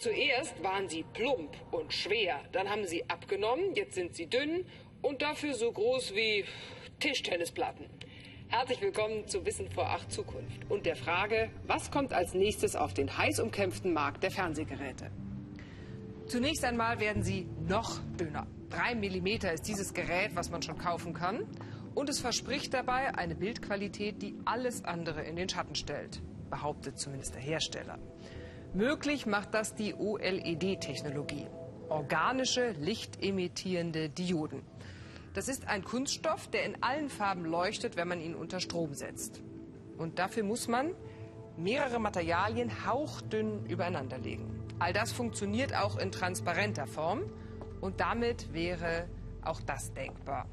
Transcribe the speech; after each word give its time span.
Zuerst 0.00 0.62
waren 0.62 0.88
sie 0.88 1.04
plump 1.12 1.54
und 1.72 1.92
schwer, 1.92 2.40
dann 2.52 2.70
haben 2.70 2.86
sie 2.86 3.04
abgenommen, 3.10 3.74
jetzt 3.74 3.96
sind 3.96 4.14
sie 4.14 4.26
dünn 4.26 4.64
und 5.02 5.20
dafür 5.20 5.52
so 5.52 5.70
groß 5.70 6.14
wie 6.14 6.46
Tischtennisplatten. 7.00 7.84
Herzlich 8.48 8.80
willkommen 8.80 9.26
zu 9.26 9.44
Wissen 9.44 9.70
vor 9.70 9.90
acht 9.90 10.10
Zukunft 10.10 10.70
und 10.70 10.86
der 10.86 10.96
Frage, 10.96 11.50
was 11.66 11.90
kommt 11.90 12.14
als 12.14 12.32
nächstes 12.32 12.76
auf 12.76 12.94
den 12.94 13.14
heiß 13.18 13.40
umkämpften 13.40 13.92
Markt 13.92 14.22
der 14.22 14.30
Fernsehgeräte? 14.30 15.10
Zunächst 16.28 16.64
einmal 16.64 16.98
werden 16.98 17.22
sie 17.22 17.46
noch 17.68 18.00
dünner. 18.18 18.46
Drei 18.70 18.94
Millimeter 18.94 19.52
ist 19.52 19.68
dieses 19.68 19.92
Gerät, 19.92 20.34
was 20.34 20.48
man 20.48 20.62
schon 20.62 20.78
kaufen 20.78 21.12
kann. 21.12 21.46
Und 21.94 22.08
es 22.08 22.20
verspricht 22.20 22.72
dabei 22.72 23.14
eine 23.16 23.34
Bildqualität, 23.34 24.22
die 24.22 24.34
alles 24.46 24.82
andere 24.82 25.24
in 25.24 25.36
den 25.36 25.50
Schatten 25.50 25.74
stellt, 25.74 26.22
behauptet 26.48 26.98
zumindest 26.98 27.34
der 27.34 27.42
Hersteller. 27.42 27.98
Möglich 28.72 29.26
macht 29.26 29.52
das 29.52 29.74
die 29.74 29.96
OLED-Technologie. 29.96 31.48
Organische, 31.88 32.70
lichtemittierende 32.78 34.08
Dioden. 34.08 34.62
Das 35.34 35.48
ist 35.48 35.66
ein 35.66 35.82
Kunststoff, 35.82 36.46
der 36.46 36.64
in 36.64 36.80
allen 36.80 37.08
Farben 37.08 37.44
leuchtet, 37.44 37.96
wenn 37.96 38.06
man 38.06 38.20
ihn 38.20 38.36
unter 38.36 38.60
Strom 38.60 38.94
setzt. 38.94 39.42
Und 39.98 40.20
dafür 40.20 40.44
muss 40.44 40.68
man 40.68 40.94
mehrere 41.56 41.98
Materialien 41.98 42.86
hauchdünn 42.86 43.66
übereinander 43.66 44.18
legen. 44.18 44.64
All 44.78 44.92
das 44.92 45.10
funktioniert 45.10 45.74
auch 45.74 45.98
in 45.98 46.12
transparenter 46.12 46.86
Form 46.86 47.24
und 47.80 47.98
damit 47.98 48.52
wäre 48.52 49.08
auch 49.42 49.60
das 49.62 49.92
denkbar. 49.94 50.46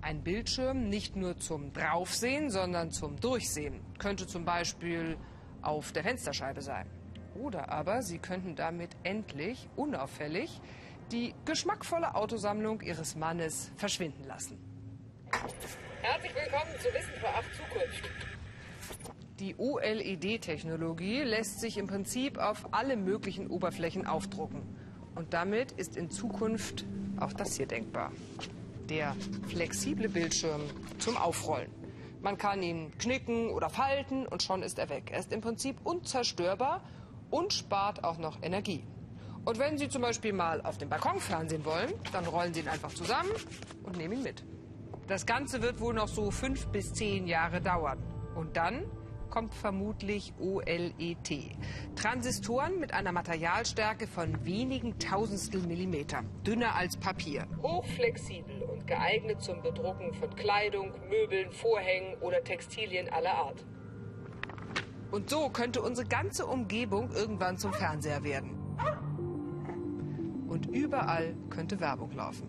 Ein 0.00 0.24
Bildschirm 0.24 0.88
nicht 0.88 1.14
nur 1.14 1.38
zum 1.38 1.72
Draufsehen, 1.72 2.50
sondern 2.50 2.90
zum 2.90 3.20
Durchsehen. 3.20 3.80
Könnte 4.00 4.26
zum 4.26 4.44
Beispiel 4.44 5.16
auf 5.62 5.92
der 5.92 6.02
Fensterscheibe 6.02 6.60
sein. 6.60 6.90
Oder 7.34 7.70
aber 7.70 8.02
Sie 8.02 8.18
könnten 8.18 8.56
damit 8.56 8.90
endlich, 9.02 9.68
unauffällig, 9.76 10.60
die 11.10 11.34
geschmackvolle 11.44 12.14
Autosammlung 12.14 12.80
Ihres 12.80 13.16
Mannes 13.16 13.70
verschwinden 13.76 14.24
lassen. 14.24 14.58
Herzlich 16.02 16.34
willkommen 16.34 16.72
zu 16.78 16.88
Wissen 16.88 17.14
für 17.20 17.28
acht 17.28 17.54
Zukunft. 17.54 18.10
Die 19.38 19.56
OLED-Technologie 19.56 21.22
lässt 21.22 21.60
sich 21.60 21.78
im 21.78 21.86
Prinzip 21.86 22.38
auf 22.38 22.72
alle 22.72 22.96
möglichen 22.96 23.48
Oberflächen 23.48 24.06
aufdrucken. 24.06 24.62
Und 25.14 25.34
damit 25.34 25.72
ist 25.72 25.96
in 25.96 26.10
Zukunft 26.10 26.84
auch 27.18 27.32
das 27.32 27.56
hier 27.56 27.66
denkbar. 27.66 28.12
Der 28.88 29.16
flexible 29.48 30.08
Bildschirm 30.08 30.62
zum 30.98 31.16
Aufrollen. 31.16 31.70
Man 32.20 32.38
kann 32.38 32.62
ihn 32.62 32.96
knicken 32.98 33.50
oder 33.50 33.68
falten 33.68 34.26
und 34.26 34.42
schon 34.42 34.62
ist 34.62 34.78
er 34.78 34.88
weg. 34.88 35.10
Er 35.10 35.18
ist 35.18 35.32
im 35.32 35.40
Prinzip 35.40 35.76
unzerstörbar 35.82 36.82
und 37.32 37.52
spart 37.52 38.04
auch 38.04 38.18
noch 38.18 38.40
Energie. 38.42 38.84
Und 39.44 39.58
wenn 39.58 39.76
Sie 39.76 39.88
zum 39.88 40.02
Beispiel 40.02 40.32
mal 40.32 40.60
auf 40.62 40.78
dem 40.78 40.88
Balkon 40.88 41.18
fernsehen 41.18 41.64
wollen, 41.64 41.92
dann 42.12 42.26
rollen 42.26 42.54
Sie 42.54 42.60
ihn 42.60 42.68
einfach 42.68 42.94
zusammen 42.94 43.32
und 43.82 43.96
nehmen 43.96 44.18
ihn 44.18 44.22
mit. 44.22 44.44
Das 45.08 45.26
Ganze 45.26 45.62
wird 45.62 45.80
wohl 45.80 45.94
noch 45.94 46.06
so 46.06 46.30
fünf 46.30 46.68
bis 46.68 46.94
zehn 46.94 47.26
Jahre 47.26 47.60
dauern. 47.60 47.98
Und 48.36 48.56
dann 48.56 48.84
kommt 49.30 49.54
vermutlich 49.54 50.34
OLET. 50.38 51.56
Transistoren 51.96 52.78
mit 52.78 52.92
einer 52.92 53.12
Materialstärke 53.12 54.06
von 54.06 54.44
wenigen 54.44 54.98
Tausendstel 54.98 55.62
Millimeter, 55.62 56.22
dünner 56.46 56.76
als 56.76 56.98
Papier. 56.98 57.46
Hochflexibel 57.62 58.62
und 58.62 58.86
geeignet 58.86 59.42
zum 59.42 59.62
Bedrucken 59.62 60.12
von 60.12 60.34
Kleidung, 60.36 60.92
Möbeln, 61.08 61.50
Vorhängen 61.50 62.14
oder 62.20 62.44
Textilien 62.44 63.08
aller 63.08 63.34
Art. 63.34 63.64
Und 65.12 65.28
so 65.28 65.50
könnte 65.50 65.82
unsere 65.82 66.08
ganze 66.08 66.46
Umgebung 66.46 67.10
irgendwann 67.12 67.58
zum 67.58 67.72
Fernseher 67.74 68.24
werden. 68.24 68.56
Und 70.48 70.66
überall 70.66 71.36
könnte 71.50 71.80
Werbung 71.80 72.12
laufen. 72.12 72.48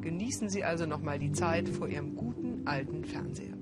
Genießen 0.00 0.48
Sie 0.48 0.62
also 0.62 0.86
noch 0.86 1.02
mal 1.02 1.18
die 1.18 1.32
Zeit 1.32 1.68
vor 1.68 1.88
Ihrem 1.88 2.14
guten 2.14 2.66
alten 2.66 3.04
Fernseher. 3.04 3.58